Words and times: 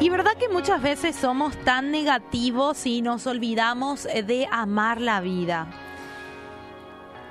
Y 0.00 0.10
verdad 0.10 0.36
que 0.38 0.48
muchas 0.48 0.80
veces 0.80 1.16
somos 1.16 1.56
tan 1.64 1.90
negativos 1.90 2.86
y 2.86 3.02
nos 3.02 3.26
olvidamos 3.26 4.04
de 4.04 4.46
amar 4.52 5.00
la 5.00 5.20
vida. 5.20 5.66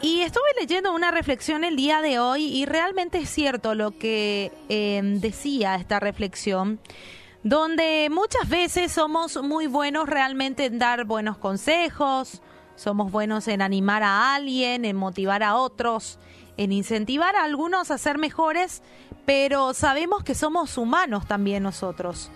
Y 0.02 0.20
estuve 0.20 0.44
leyendo 0.60 0.94
una 0.94 1.10
reflexión 1.10 1.64
el 1.64 1.78
día 1.78 2.02
de 2.02 2.20
hoy 2.20 2.44
y 2.46 2.66
realmente 2.66 3.20
es 3.20 3.30
cierto 3.30 3.74
lo 3.74 3.98
que 3.98 4.52
eh, 4.68 5.02
decía 5.02 5.76
esta 5.76 6.02
reflexión, 6.02 6.80
donde 7.42 8.10
muchas 8.12 8.50
veces 8.50 8.92
somos 8.92 9.42
muy 9.42 9.68
buenos 9.68 10.10
realmente 10.10 10.66
en 10.66 10.78
dar 10.78 11.06
buenos 11.06 11.38
consejos, 11.38 12.42
somos 12.76 13.12
buenos 13.14 13.48
en 13.48 13.62
animar 13.62 14.04
a 14.04 14.36
alguien, 14.36 14.84
en 14.84 14.98
motivar 14.98 15.42
a 15.42 15.56
otros, 15.56 16.20
en 16.58 16.74
incentivar 16.74 17.36
a 17.38 17.46
algunos 17.46 17.90
a 17.90 17.98
ser 17.98 18.18
mejores, 18.18 18.84
pero 19.26 19.74
sabemos 19.74 20.24
que 20.24 20.36
somos 20.36 20.78
humanos 20.78 21.26
también 21.26 21.64
nosotros. 21.64 22.30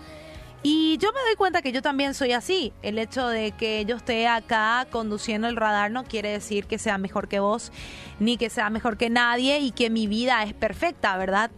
Y 0.64 0.96
yo 0.98 1.12
me 1.12 1.20
doy 1.20 1.34
cuenta 1.36 1.60
que 1.60 1.72
yo 1.72 1.82
también 1.82 2.14
soy 2.14 2.32
así. 2.32 2.72
El 2.82 2.98
hecho 2.98 3.26
de 3.26 3.50
que 3.52 3.84
yo 3.84 3.96
esté 3.96 4.28
acá 4.28 4.86
conduciendo 4.90 5.48
el 5.48 5.56
radar 5.56 5.90
no 5.90 6.04
quiere 6.04 6.30
decir 6.30 6.66
que 6.66 6.78
sea 6.78 6.98
mejor 6.98 7.26
que 7.26 7.40
vos, 7.40 7.72
ni 8.20 8.36
que 8.36 8.48
sea 8.48 8.70
mejor 8.70 8.96
que 8.96 9.10
nadie 9.10 9.58
y 9.58 9.72
que 9.72 9.90
mi 9.90 10.06
vida 10.06 10.42
es 10.44 10.54
perfecta, 10.54 11.16
¿verdad? 11.16 11.50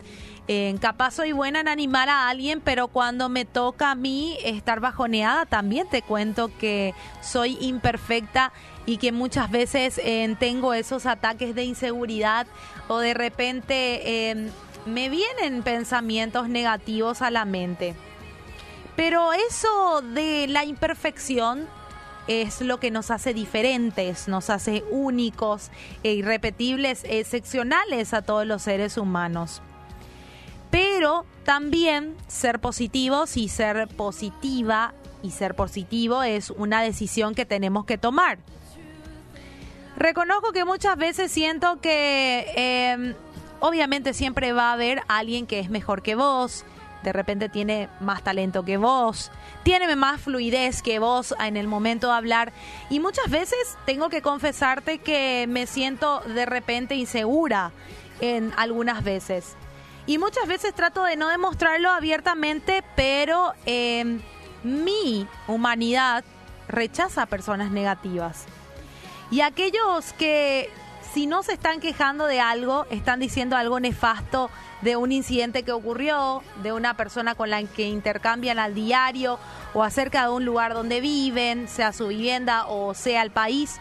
Capaz 0.81 1.13
soy 1.13 1.33
buena 1.33 1.61
en 1.61 1.69
animar 1.69 2.11
a 2.11 2.29
alguien, 2.29 2.61
pero 2.61 2.89
cuando 2.89 3.31
me 3.31 3.47
toca 3.47 3.91
a 3.91 3.95
mí 3.95 4.37
estar 4.45 4.79
bajoneada, 4.79 5.47
también 5.47 5.89
te 5.89 6.03
cuento 6.03 6.51
que 6.59 6.93
soy 7.23 7.57
imperfecta 7.63 8.53
y 8.85 8.99
que 8.99 9.11
muchas 9.11 9.51
veces 9.51 9.99
eh, 10.05 10.37
tengo 10.39 10.75
esos 10.75 11.07
ataques 11.07 11.55
de 11.55 11.65
inseguridad 11.65 12.47
o 12.89 12.99
de 12.99 13.15
repente 13.15 14.31
eh, 14.31 14.51
me 14.85 15.09
vienen 15.09 15.63
pensamientos 15.63 16.51
negativos 16.51 17.23
a 17.23 17.31
la 17.31 17.47
mente. 17.47 17.95
Pero 18.97 19.33
eso 19.33 20.03
de 20.03 20.47
la 20.49 20.65
imperfección 20.65 21.67
es 22.27 22.61
lo 22.61 22.81
que 22.81 22.91
nos 22.91 23.11
hace 23.11 23.35
diferentes, 23.35 24.29
nos 24.29 24.51
hace 24.51 24.85
únicos 24.91 25.71
e 26.03 26.13
irrepetibles, 26.13 27.05
excepcionales 27.05 28.15
a 28.15 28.23
todos 28.23 28.47
los 28.47 28.63
seres 28.63 28.97
humanos. 28.97 29.63
Pero 30.71 31.27
también 31.45 32.17
ser 32.27 32.61
positivos 32.61 33.37
y 33.37 33.49
ser 33.49 33.89
positiva 33.89 34.95
y 35.23 35.31
ser 35.31 35.55
positivo 35.55 36.23
es 36.23 36.51
una 36.51 36.83
decisión 36.83 37.35
que 37.35 37.47
tenemos 37.47 37.85
que 37.85 37.99
tomar. 37.99 38.39
Reconozco 39.97 40.53
que 40.53 40.65
muchas 40.65 40.97
veces 40.97 41.31
siento 41.31 41.81
que 41.81 42.47
eh, 42.57 43.15
obviamente 43.61 44.13
siempre 44.13 44.53
va 44.53 44.71
a 44.71 44.73
haber 44.73 45.03
alguien 45.09 45.47
que 45.47 45.61
es 45.61 45.71
mejor 45.71 46.03
que 46.03 46.15
vos, 46.17 46.65
de 47.05 47.13
repente 47.13 47.49
tiene 47.49 47.89
más 48.01 48.25
talento 48.25 48.65
que 48.65 48.79
vos, 48.79 49.31
tiene 49.63 49.95
más 49.95 50.21
fluidez 50.21 50.83
que 50.83 50.99
vos 50.99 51.35
en 51.39 51.57
el 51.57 51.69
momento 51.69 52.09
de 52.09 52.15
hablar. 52.15 52.53
Y 52.91 52.99
muchas 52.99 53.31
veces 53.31 53.77
tengo 53.87 54.09
que 54.09 54.23
confesarte 54.23 54.99
que 54.99 55.47
me 55.49 55.67
siento 55.67 56.21
de 56.21 56.47
repente 56.47 56.97
insegura 56.97 57.71
en 58.21 58.53
algunas 58.57 59.05
veces. 59.05 59.55
Y 60.07 60.19
muchas 60.19 60.47
veces 60.47 60.75
trato 60.75 61.05
de 61.05 61.17
no 61.17 61.29
demostrarlo 61.29 61.91
abiertamente, 61.91 62.83
pero 62.97 63.53
em, 63.67 64.21
mi 64.63 65.29
humanidad 65.47 66.25
rechaza 66.69 67.23
a 67.23 67.27
personas 67.27 67.71
negativas. 67.71 68.47
Y 69.31 69.43
aquellos 69.43 70.13
que 70.15 70.71
si 71.15 71.29
no 71.29 71.45
se 71.45 71.53
están 71.53 71.79
quejando 71.79 72.27
de 72.27 72.41
algo, 72.41 72.87
están 72.91 73.21
diciendo 73.21 73.57
algo 73.57 73.79
nefasto 73.79 74.51
de 74.83 74.97
un 74.97 75.13
incidente 75.13 75.63
que 75.63 75.71
ocurrió, 75.71 76.43
de 76.65 76.73
una 76.73 76.97
persona 76.97 77.37
con 77.37 77.51
la 77.51 77.63
que 77.63 77.89
intercambian 77.89 78.59
al 78.59 78.75
diario 78.75 79.39
o 79.75 79.85
acerca 79.85 80.25
de 80.25 80.31
un 80.31 80.45
lugar 80.45 80.75
donde 80.75 81.01
viven, 81.01 81.69
sea 81.69 81.93
su 81.93 82.09
vivienda 82.09 82.67
o 82.67 82.95
sea 82.95 83.23
el 83.23 83.31
país, 83.31 83.81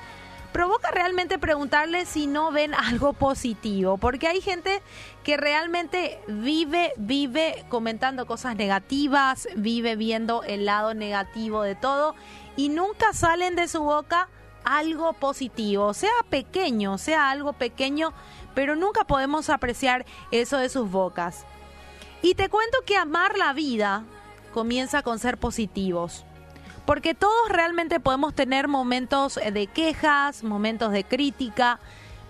provoca 0.52 0.92
realmente 0.92 1.40
preguntarle 1.40 2.06
si 2.06 2.28
no 2.28 2.52
ven 2.52 2.76
algo 2.76 3.14
positivo, 3.14 3.98
porque 3.98 4.28
hay 4.28 4.40
gente 4.40 4.84
que 5.24 5.36
realmente 5.36 6.20
vive, 6.28 6.94
vive 6.98 7.66
comentando 7.68 8.28
cosas 8.28 8.56
negativas, 8.56 9.48
vive 9.56 9.96
viendo 9.96 10.44
el 10.44 10.66
lado 10.66 10.94
negativo 10.94 11.64
de 11.64 11.74
todo 11.74 12.14
y 12.56 12.70
nunca 12.70 13.12
salen 13.12 13.56
de 13.56 13.68
su 13.68 13.82
boca 13.82 14.30
algo 14.66 15.14
positivo, 15.14 15.94
sea 15.94 16.12
pequeño, 16.30 16.98
sea 16.98 17.30
algo 17.30 17.54
pequeño, 17.54 18.14
pero 18.54 18.76
nunca 18.76 19.04
podemos 19.04 19.50
apreciar 19.50 20.06
eso 20.32 20.58
de 20.58 20.70
sus 20.70 20.90
bocas. 20.90 21.46
Y 22.22 22.36
te 22.36 22.50
cuento 22.50 22.78
que 22.86 22.98
amar 22.98 23.38
la 23.38 23.54
vida 23.54 24.04
comienza 24.54 25.02
con 25.04 25.20
ser 25.20 25.38
positivos. 25.38 26.26
Porque 26.86 27.14
todos 27.14 27.50
realmente 27.50 28.00
podemos 28.00 28.34
tener 28.34 28.68
momentos 28.68 29.36
de 29.36 29.68
quejas, 29.68 30.44
momentos 30.44 30.92
de 30.92 31.04
crítica, 31.04 31.80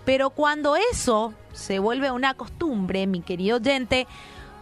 pero 0.06 0.30
cuando 0.30 0.76
eso 0.76 1.34
se 1.54 1.80
vuelve 1.80 2.12
una 2.12 2.34
costumbre, 2.34 3.08
mi 3.08 3.22
querido 3.22 3.58
oyente, 3.58 4.08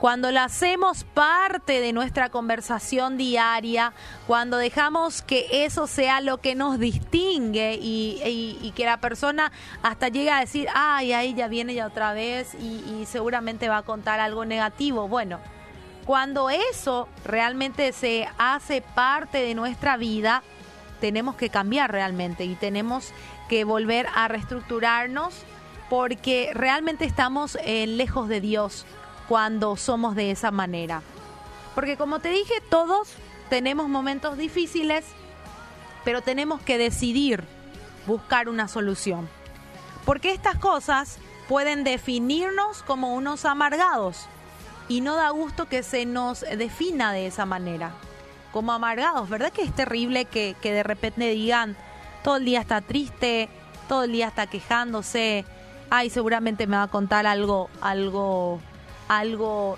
cuando 0.02 0.32
la 0.32 0.46
hacemos 0.46 1.04
parte 1.04 1.80
de 1.80 1.94
nuestra 1.94 2.30
conversación 2.30 3.18
diaria, 3.18 3.94
cuando 4.26 4.58
dejamos 4.58 5.22
que 5.22 5.64
eso 5.64 5.86
sea 5.86 6.22
lo 6.22 6.40
que 6.40 6.56
nos 6.56 6.80
distingue 6.80 7.78
y, 7.80 8.74
que 8.76 8.86
la 8.86 9.00
persona 9.00 9.52
hasta 9.84 10.08
llegue 10.08 10.32
a 10.32 10.40
decir, 10.40 10.68
ay, 10.74 11.14
ahí 11.14 11.36
ya 11.36 11.48
viene 11.48 11.76
ya 11.76 11.86
otra 11.86 12.14
vez 12.14 12.56
y, 12.56 12.84
y 13.00 13.06
seguramente 13.06 13.70
va 13.70 13.78
a 13.78 13.84
contar 13.84 14.20
algo 14.20 14.44
negativo. 14.44 15.08
Bueno, 15.08 15.40
cuando 16.04 16.50
eso 16.50 17.08
realmente 17.24 17.92
se 17.92 18.28
hace 18.40 18.82
parte 18.82 19.44
de 19.44 19.54
nuestra 19.54 19.98
vida, 19.98 20.42
tenemos 21.00 21.36
que 21.36 21.50
cambiar 21.50 21.92
realmente 21.92 22.44
y 22.46 22.56
tenemos 22.56 23.14
que 23.50 23.66
volver 23.66 24.08
a 24.16 24.28
reestructurarnos 24.28 25.36
porque 25.92 26.50
realmente 26.56 27.06
estamos 27.06 27.56
eh, 27.64 27.86
lejos 27.86 28.28
de 28.30 28.42
Dios 28.42 28.88
cuando 29.32 29.78
somos 29.78 30.14
de 30.14 30.30
esa 30.30 30.52
manera. 30.52 31.04
Porque 31.74 31.96
como 31.96 32.20
te 32.20 32.32
dije, 32.32 32.56
todos 32.70 33.14
tenemos 33.50 33.88
momentos 33.88 34.38
difíciles, 34.38 35.06
pero 36.04 36.22
tenemos 36.22 36.62
que 36.62 36.78
decidir 36.78 37.46
buscar 38.06 38.50
una 38.50 38.68
solución. 38.68 39.30
Porque 40.04 40.34
estas 40.34 40.58
cosas 40.58 41.18
pueden 41.48 41.86
definirnos 41.86 42.84
como 42.84 43.16
unos 43.16 43.46
amargados 43.46 44.26
y 44.90 45.00
no 45.00 45.16
da 45.16 45.30
gusto 45.30 45.70
que 45.70 45.82
se 45.82 46.06
nos 46.06 46.42
defina 46.42 47.14
de 47.14 47.28
esa 47.28 47.46
manera, 47.46 47.94
como 48.52 48.74
amargados. 48.74 49.30
¿Verdad 49.30 49.54
que 49.54 49.62
es 49.62 49.74
terrible 49.74 50.26
que, 50.26 50.58
de 50.62 50.84
repente 50.84 51.30
digan 51.30 51.78
todo 52.22 52.36
el 52.36 52.44
día 52.44 52.60
está 52.60 52.82
triste, 52.82 53.48
todo 53.88 54.04
el 54.04 54.12
día 54.12 54.28
está 54.28 54.48
quejándose, 54.48 55.46
ay, 55.90 56.10
seguramente 56.10 56.68
me 56.68 56.76
va 56.76 56.84
a 56.84 56.88
contar 56.90 57.26
algo, 57.26 57.70
algo 57.80 58.60
algo 59.12 59.78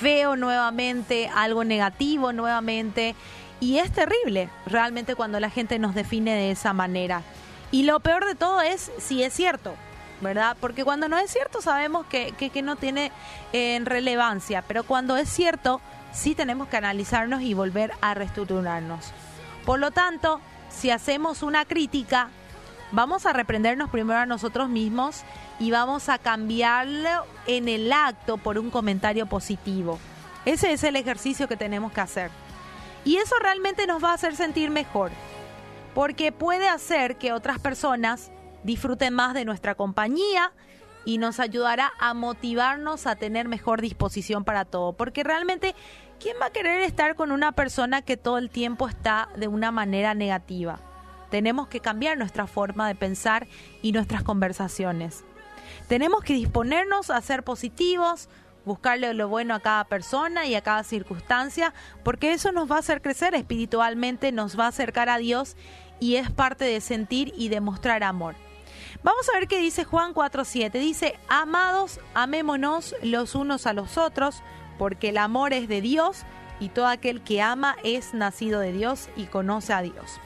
feo 0.00 0.34
nuevamente, 0.34 1.30
algo 1.34 1.62
negativo 1.62 2.32
nuevamente. 2.32 3.14
Y 3.60 3.78
es 3.78 3.92
terrible 3.92 4.48
realmente 4.66 5.14
cuando 5.14 5.38
la 5.40 5.50
gente 5.50 5.78
nos 5.78 5.94
define 5.94 6.34
de 6.34 6.50
esa 6.50 6.72
manera. 6.72 7.22
Y 7.70 7.82
lo 7.82 8.00
peor 8.00 8.24
de 8.24 8.34
todo 8.34 8.62
es 8.62 8.90
si 8.98 9.22
es 9.22 9.34
cierto, 9.34 9.74
¿verdad? 10.22 10.56
Porque 10.58 10.84
cuando 10.84 11.08
no 11.08 11.18
es 11.18 11.30
cierto 11.30 11.60
sabemos 11.60 12.06
que, 12.06 12.32
que, 12.32 12.62
no 12.62 12.76
tiene 12.76 13.12
eh, 13.52 13.78
relevancia, 13.84 14.62
pero 14.62 14.84
cuando 14.84 15.16
es 15.16 15.28
cierto 15.28 15.80
sí 16.12 16.34
tenemos 16.34 16.68
que 16.68 16.78
analizarnos 16.78 17.42
y 17.42 17.54
volver 17.54 17.92
a 18.00 18.14
reestructurarnos. 18.14 19.12
Por 19.66 19.80
lo 19.80 19.90
tanto, 19.90 20.40
si 20.70 20.90
hacemos 20.90 21.42
una 21.42 21.66
crítica, 21.66 22.30
vamos 22.92 23.26
a 23.26 23.32
reprendernos 23.32 23.90
primero 23.90 24.20
a 24.20 24.26
nosotros 24.26 24.68
mismos 24.68 25.22
y 25.58 25.70
vamos 25.70 26.08
a 26.08 26.18
cambiarlo 26.18 27.26
en 27.46 27.68
el 27.68 27.92
acto 27.92 28.36
por 28.36 28.58
un 28.58 28.70
comentario 28.70 29.26
positivo. 29.26 29.98
Ese 30.44 30.72
es 30.72 30.84
el 30.84 30.96
ejercicio 30.96 31.48
que 31.48 31.56
tenemos 31.56 31.92
que 31.92 32.00
hacer. 32.00 32.30
Y 33.04 33.16
eso 33.16 33.34
realmente 33.40 33.86
nos 33.86 34.02
va 34.02 34.10
a 34.10 34.14
hacer 34.14 34.36
sentir 34.36 34.70
mejor, 34.70 35.10
porque 35.94 36.30
puede 36.30 36.68
hacer 36.68 37.16
que 37.16 37.32
otras 37.32 37.58
personas 37.58 38.30
disfruten 38.62 39.14
más 39.14 39.34
de 39.34 39.44
nuestra 39.44 39.74
compañía 39.74 40.52
y 41.04 41.18
nos 41.18 41.40
ayudará 41.40 41.90
a 41.98 42.14
motivarnos 42.14 43.08
a 43.08 43.16
tener 43.16 43.48
mejor 43.48 43.80
disposición 43.80 44.44
para 44.44 44.64
todo, 44.64 44.92
porque 44.92 45.24
realmente, 45.24 45.74
¿quién 46.20 46.36
va 46.40 46.46
a 46.46 46.50
querer 46.50 46.82
estar 46.82 47.16
con 47.16 47.32
una 47.32 47.52
persona 47.52 48.02
que 48.02 48.16
todo 48.16 48.38
el 48.38 48.50
tiempo 48.50 48.88
está 48.88 49.28
de 49.36 49.48
una 49.48 49.72
manera 49.72 50.14
negativa? 50.14 50.78
Tenemos 51.32 51.66
que 51.66 51.80
cambiar 51.80 52.18
nuestra 52.18 52.46
forma 52.46 52.86
de 52.86 52.94
pensar 52.94 53.46
y 53.80 53.92
nuestras 53.92 54.22
conversaciones. 54.22 55.24
Tenemos 55.88 56.22
que 56.22 56.34
disponernos 56.34 57.08
a 57.08 57.22
ser 57.22 57.42
positivos, 57.42 58.28
buscarle 58.66 59.14
lo 59.14 59.28
bueno 59.28 59.54
a 59.54 59.60
cada 59.60 59.84
persona 59.84 60.44
y 60.44 60.54
a 60.54 60.60
cada 60.60 60.84
circunstancia, 60.84 61.72
porque 62.04 62.34
eso 62.34 62.52
nos 62.52 62.70
va 62.70 62.76
a 62.76 62.80
hacer 62.80 63.00
crecer 63.00 63.34
espiritualmente, 63.34 64.30
nos 64.30 64.60
va 64.60 64.66
a 64.66 64.68
acercar 64.68 65.08
a 65.08 65.16
Dios 65.16 65.56
y 66.00 66.16
es 66.16 66.30
parte 66.30 66.66
de 66.66 66.82
sentir 66.82 67.32
y 67.34 67.48
demostrar 67.48 68.04
amor. 68.04 68.34
Vamos 69.02 69.26
a 69.30 69.38
ver 69.38 69.48
qué 69.48 69.56
dice 69.56 69.84
Juan 69.84 70.12
4.7. 70.12 70.70
Dice, 70.72 71.18
amados, 71.28 71.98
amémonos 72.12 72.94
los 73.02 73.34
unos 73.34 73.66
a 73.66 73.72
los 73.72 73.96
otros, 73.96 74.42
porque 74.76 75.08
el 75.08 75.16
amor 75.16 75.54
es 75.54 75.66
de 75.66 75.80
Dios 75.80 76.24
y 76.60 76.68
todo 76.68 76.88
aquel 76.88 77.22
que 77.22 77.40
ama 77.40 77.74
es 77.84 78.12
nacido 78.12 78.60
de 78.60 78.74
Dios 78.74 79.08
y 79.16 79.24
conoce 79.24 79.72
a 79.72 79.80
Dios. 79.80 80.20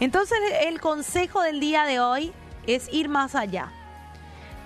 Entonces 0.00 0.38
el 0.62 0.80
consejo 0.80 1.42
del 1.42 1.60
día 1.60 1.84
de 1.84 2.00
hoy 2.00 2.32
es 2.66 2.92
ir 2.92 3.08
más 3.08 3.34
allá. 3.34 3.72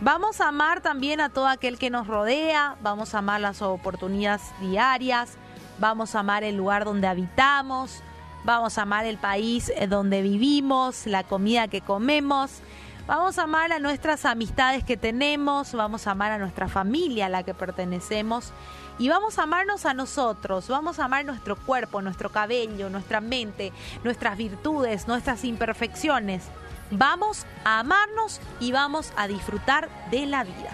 Vamos 0.00 0.40
a 0.40 0.48
amar 0.48 0.80
también 0.80 1.20
a 1.20 1.28
todo 1.28 1.46
aquel 1.46 1.78
que 1.78 1.88
nos 1.88 2.08
rodea, 2.08 2.76
vamos 2.82 3.14
a 3.14 3.18
amar 3.18 3.40
las 3.40 3.62
oportunidades 3.62 4.42
diarias, 4.60 5.36
vamos 5.78 6.16
a 6.16 6.20
amar 6.20 6.42
el 6.42 6.56
lugar 6.56 6.84
donde 6.84 7.06
habitamos, 7.06 8.02
vamos 8.44 8.78
a 8.78 8.82
amar 8.82 9.06
el 9.06 9.16
país 9.16 9.72
eh, 9.76 9.86
donde 9.86 10.20
vivimos, 10.22 11.06
la 11.06 11.22
comida 11.22 11.68
que 11.68 11.82
comemos, 11.82 12.50
vamos 13.06 13.38
a 13.38 13.44
amar 13.44 13.72
a 13.72 13.78
nuestras 13.78 14.24
amistades 14.24 14.82
que 14.82 14.96
tenemos, 14.96 15.72
vamos 15.72 16.08
a 16.08 16.10
amar 16.10 16.32
a 16.32 16.38
nuestra 16.38 16.66
familia 16.66 17.26
a 17.26 17.28
la 17.28 17.44
que 17.44 17.54
pertenecemos 17.54 18.52
y 19.02 19.08
vamos 19.08 19.36
a 19.40 19.42
amarnos 19.42 19.84
a 19.84 19.94
nosotros, 19.94 20.68
vamos 20.68 21.00
a 21.00 21.06
amar 21.06 21.24
nuestro 21.24 21.56
cuerpo, 21.56 22.00
nuestro 22.00 22.30
cabello, 22.30 22.88
nuestra 22.88 23.20
mente, 23.20 23.72
nuestras 24.04 24.36
virtudes, 24.36 25.08
nuestras 25.08 25.42
imperfecciones. 25.42 26.44
Vamos 26.92 27.44
a 27.64 27.80
amarnos 27.80 28.40
y 28.60 28.70
vamos 28.70 29.12
a 29.16 29.26
disfrutar 29.26 29.88
de 30.12 30.26
la 30.26 30.44
vida. 30.44 30.70